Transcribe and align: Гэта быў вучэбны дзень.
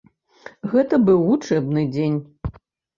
Гэта 0.71 1.01
быў 1.11 1.21
вучэбны 1.27 1.87
дзень. 1.95 2.21